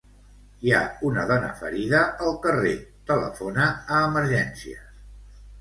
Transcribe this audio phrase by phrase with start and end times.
[0.67, 0.79] Hi ha
[1.09, 2.73] una dona ferida al carrer;
[3.13, 4.93] telefona a Emergències.